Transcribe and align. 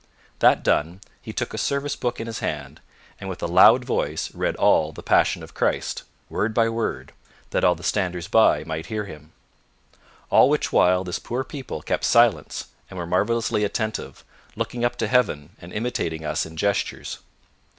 That 0.39 0.63
done, 0.63 0.99
he 1.21 1.31
took 1.31 1.53
a 1.53 1.59
service 1.59 1.95
book 1.95 2.19
in 2.19 2.25
his 2.25 2.39
hand, 2.39 2.81
and 3.19 3.29
with 3.29 3.43
a 3.43 3.47
loud 3.47 3.85
voice 3.85 4.33
read 4.33 4.55
all 4.55 4.91
the 4.91 5.03
passion 5.03 5.43
of 5.43 5.53
Christ, 5.53 6.01
word 6.27 6.55
by 6.55 6.69
word, 6.69 7.13
that 7.51 7.63
all 7.63 7.75
the 7.75 7.83
standers 7.83 8.27
by 8.27 8.63
might 8.63 8.87
hear 8.87 9.05
him; 9.05 9.31
all 10.31 10.49
which 10.49 10.73
while 10.73 11.03
this 11.03 11.19
poor 11.19 11.43
people 11.43 11.83
kept 11.83 12.03
silence 12.03 12.69
and 12.89 12.97
were 12.97 13.05
marvellously 13.05 13.63
attentive, 13.63 14.23
looking 14.55 14.83
up 14.83 14.95
to 14.95 15.07
heaven 15.07 15.55
and 15.61 15.71
imitating 15.71 16.25
us 16.25 16.47
in 16.47 16.57
gestures. 16.57 17.19